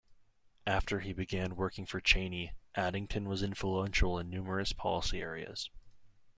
After 0.65 1.01
he 1.01 1.13
began 1.13 1.55
working 1.55 1.85
for 1.85 2.01
Cheney, 2.01 2.53
Addington 2.73 3.29
was 3.29 3.43
influential 3.43 4.17
in 4.17 4.31
numerous 4.31 4.73
policy 4.73 5.21
areas. 5.21 5.69